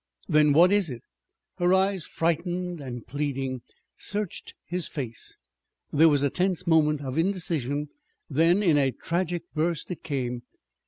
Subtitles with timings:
[0.27, 1.03] "Then what is it?"
[1.59, 3.61] Her eyes, frightened and pleading,
[3.99, 5.35] searched his face.
[5.93, 7.89] There was a tense moment of indecision.
[8.27, 10.41] Then in a tragic burst it came.